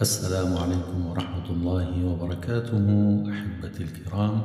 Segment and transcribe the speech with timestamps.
[0.00, 2.86] السلام عليكم ورحمة الله وبركاته
[3.30, 4.42] أحبتي الكرام.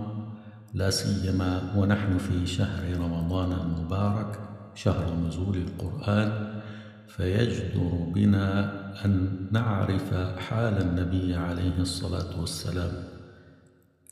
[0.74, 4.40] لا سيما ونحن في شهر رمضان المبارك
[4.76, 6.62] شهر نزول القرآن
[7.08, 8.74] فيجدر بنا
[9.06, 12.92] أن نعرف حال النبي عليه الصلاة والسلام.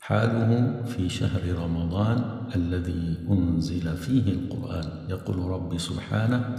[0.00, 2.18] حاله في شهر رمضان
[2.56, 4.90] الذي أنزل فيه القرآن.
[5.08, 6.54] يقول رب سبحانه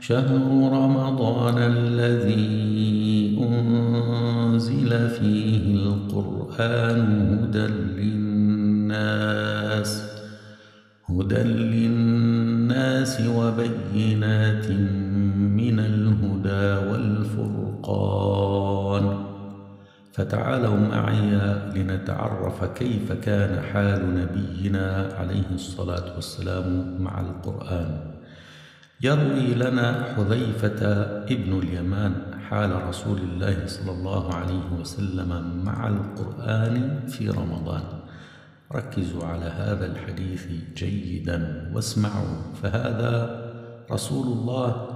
[0.00, 0.38] شهر
[0.72, 3.39] رمضان الذي
[4.92, 7.66] أنزل فيه القرآن هدى
[7.98, 9.10] للناس
[11.10, 14.70] هدى للناس وبينات
[15.58, 18.16] من الهدى والفرقان.
[20.12, 21.30] فتعالوا معي
[21.74, 28.00] لنتعرف كيف كان حال نبينا عليه الصلاة والسلام مع القرآن.
[29.02, 30.82] يروي لنا حذيفة
[31.30, 32.12] ابن اليمان
[32.50, 37.82] حال رسول الله صلى الله عليه وسلم مع القرآن في رمضان.
[38.74, 43.14] ركزوا على هذا الحديث جيدا واسمعوا فهذا
[43.92, 44.88] رسول الله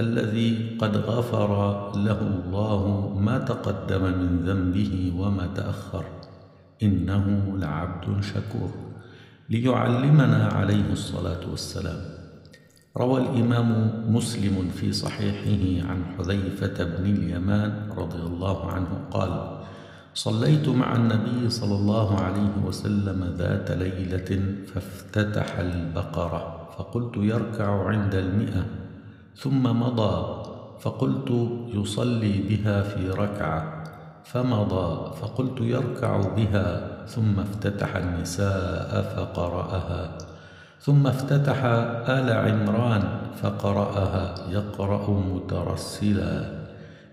[0.00, 1.52] الذي قد غفر
[1.96, 6.04] له الله ما تقدم من ذنبه وما تأخر.
[6.82, 8.70] إنه لعبد شكور.
[9.50, 12.17] ليعلمنا عليه الصلاة والسلام.
[12.96, 19.58] روى الإمام مسلم في صحيحه عن حذيفة بن اليمان رضي الله عنه قال
[20.14, 28.66] صليت مع النبي صلى الله عليه وسلم ذات ليلة فافتتح البقرة فقلت يركع عند المئة
[29.36, 30.44] ثم مضى
[30.80, 31.30] فقلت
[31.74, 33.84] يصلي بها في ركعة
[34.24, 40.18] فمضى فقلت يركع بها ثم افتتح النساء فقرأها.
[40.80, 41.64] ثم افتتح
[42.08, 43.02] آل عمران
[43.42, 46.58] فقرأها يقرأ مترسلا.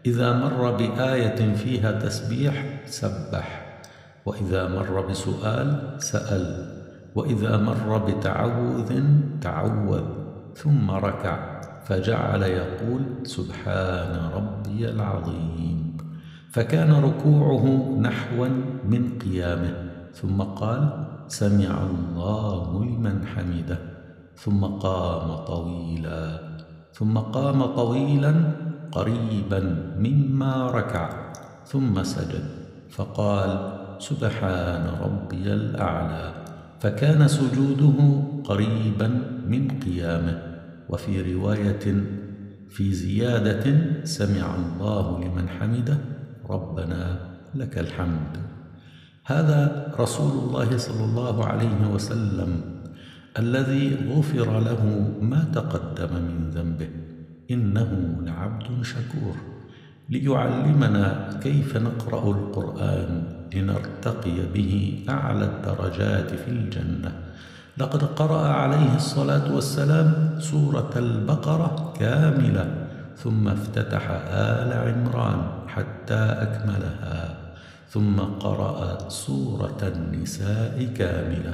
[0.05, 3.77] إذا مر بآية فيها تسبيح سبح
[4.25, 6.71] وإذا مر بسؤال سأل
[7.15, 9.03] وإذا مر بتعوذ
[9.41, 10.03] تعوذ
[10.55, 15.97] ثم ركع فجعل يقول سبحان ربي العظيم.
[16.51, 17.65] فكان ركوعه
[18.01, 18.47] نحوا
[18.89, 19.73] من قيامه
[20.13, 23.77] ثم قال سمع الله لمن حمده
[24.35, 26.39] ثم قام طويلا
[26.93, 28.33] ثم قام طويلا
[28.91, 29.61] قريبا
[29.99, 31.33] مما ركع
[31.65, 32.45] ثم سجد
[32.89, 33.51] فقال
[33.99, 36.33] سبحان ربي الأعلى.
[36.79, 39.07] فكان سجوده قريبا
[39.47, 40.41] من قيامه.
[40.89, 42.03] وفي رواية
[42.69, 43.65] في زيادة
[44.03, 45.97] سمع الله لمن حمده
[46.49, 47.19] ربنا
[47.55, 48.54] لك الحمد.
[49.27, 52.61] هذا رسول الله صلى الله عليه وسلم
[53.39, 56.89] الذي غفر له ما تقدم من ذنبه.
[57.51, 59.35] إنه لعبد شكور.
[60.09, 63.23] ليعلمنا كيف نقرأ القرآن
[63.55, 67.11] لنرتقي به أعلى الدرجات في الجنة.
[67.77, 72.87] لقد قرأ عليه الصلاة والسلام سورة البقرة كاملة
[73.17, 77.34] ثم افتتح آل عمران حتى أكملها.
[77.89, 81.53] ثم قرأ سورة النساء كاملة.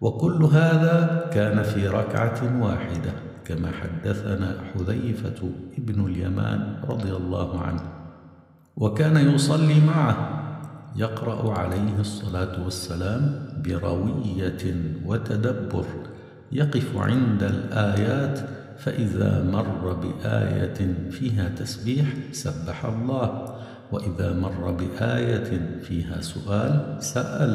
[0.00, 3.12] وكل هذا كان في ركعة واحدة
[3.44, 7.82] كما حدثنا حذيفة ابن اليمان رضي الله عنه.
[8.76, 10.40] وكان يصلي معه
[10.96, 14.74] يقرأ عليه الصلاة والسلام بروية
[15.06, 15.86] وتدبر
[16.52, 18.40] يقف عند الآيات
[18.78, 23.56] فإذا مر بآية فيها تسبيح سبح الله.
[23.92, 27.52] وإذا مر بآية فيها سؤال سأل.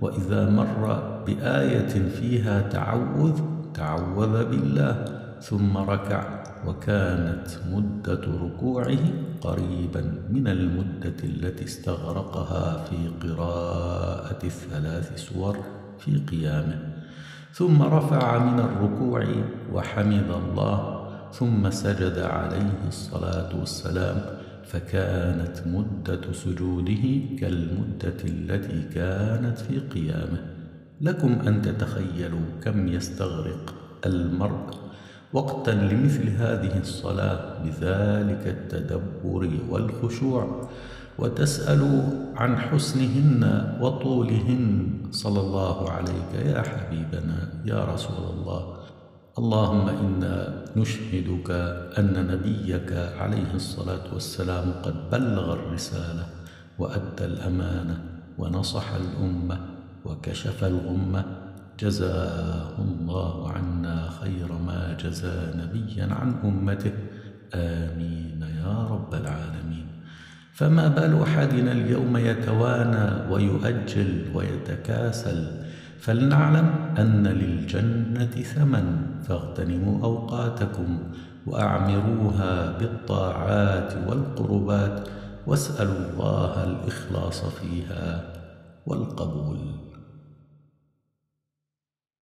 [0.00, 3.40] وإذا مر بآية فيها تعوذ
[3.74, 5.04] تعوذ بالله.
[5.40, 9.04] ثم ركع وكانت مدة ركوعه
[9.40, 15.56] قريبا من المدة التي استغرقها في قراءة الثلاث سور
[15.98, 16.78] في قيامه.
[17.52, 19.24] ثم رفع من الركوع
[19.72, 21.06] وحمد الله.
[21.32, 24.16] ثم سجد عليه الصلاة والسلام.
[24.72, 27.04] فكانت مدة سجوده
[27.40, 30.42] كالمدة التي كانت في قيامه.
[31.00, 33.74] لكم أن تتخيلوا كم يستغرق
[34.06, 34.70] المرء
[35.32, 40.68] وقتا لمثل هذه الصلاة بذلك التدبر والخشوع
[41.18, 41.82] وتسأل
[42.36, 43.42] عن حسنهن
[43.80, 44.88] وطولهن.
[45.10, 48.79] صلى الله عليك يا حبيبنا يا رسول الله.
[49.40, 50.36] اللهم إنا
[50.76, 51.50] نشهدك
[51.98, 56.26] أن نبيك عليه الصلاة والسلام قد بلغ الرسالة
[56.78, 57.96] وأدى الأمانة
[58.38, 59.58] ونصح الأمة
[60.04, 61.24] وكشف الغمة.
[61.80, 66.92] جزاه الله عنا خير ما جزى نبيا عن أمته.
[67.54, 69.86] آمين يا رب العالمين.
[70.52, 75.38] فما بال أحدنا اليوم يتوانى ويؤجل ويتكاسل
[76.00, 80.98] فلنعلم أن للجنة ثمن فاغتنموا أوقاتكم
[81.46, 85.08] وأعمروها بالطاعات والقربات
[85.46, 88.32] واسألوا الله الإخلاص فيها
[88.86, 89.89] والقبول.